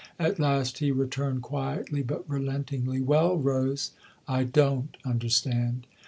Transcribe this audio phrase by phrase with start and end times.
[0.17, 3.91] At last he returned quietly, but relentingly:" Well, Rose,
[4.27, 5.85] I don't understand."